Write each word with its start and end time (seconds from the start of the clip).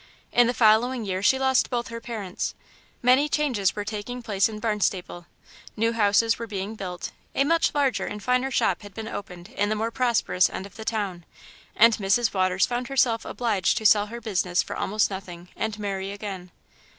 In 0.31 0.47
the 0.47 0.53
following 0.55 1.05
year 1.05 1.21
she 1.21 1.37
lost 1.37 1.69
both 1.69 1.89
her 1.89 2.01
parents. 2.01 2.55
Many 3.03 3.29
changes 3.29 3.75
were 3.75 3.85
taking 3.85 4.23
place 4.23 4.49
in 4.49 4.59
Barnstaple, 4.59 5.27
new 5.77 5.93
houses 5.93 6.39
were 6.39 6.47
being 6.47 6.73
built, 6.73 7.11
a 7.35 7.43
much 7.43 7.71
larger 7.75 8.07
and 8.07 8.23
finer 8.23 8.49
shop 8.49 8.81
had 8.81 8.95
been 8.95 9.07
opened 9.07 9.49
in 9.49 9.69
the 9.69 9.75
more 9.75 9.91
prosperous 9.91 10.49
end 10.49 10.65
of 10.65 10.75
the 10.75 10.85
town, 10.85 11.23
and 11.75 11.97
Mrs. 11.97 12.33
Waters 12.33 12.65
found 12.65 12.87
herself 12.87 13.25
obliged 13.25 13.77
to 13.77 13.85
sell 13.85 14.07
her 14.07 14.19
business 14.19 14.63
for 14.63 14.75
almost 14.75 15.11
nothing, 15.11 15.49
and 15.55 15.77
marry 15.77 16.09
again. 16.11 16.49